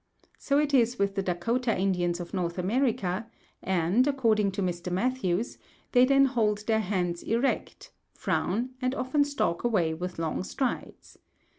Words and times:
So 0.39 0.57
it 0.57 0.73
is 0.73 0.97
with 0.97 1.13
the 1.13 1.21
Dakota 1.21 1.77
Indians 1.79 2.19
of 2.19 2.33
North 2.33 2.57
America; 2.57 3.29
and, 3.61 4.07
according 4.07 4.51
to 4.53 4.63
Mr. 4.63 4.91
Matthews, 4.91 5.59
they 5.91 6.05
then 6.05 6.25
hold 6.25 6.65
their 6.65 6.79
heads 6.79 7.21
erect, 7.21 7.91
frown, 8.11 8.71
and 8.81 8.95
often 8.95 9.23
stalk 9.23 9.63
away 9.63 9.93
with 9.93 10.17
long 10.17 10.43
strides. 10.43 11.19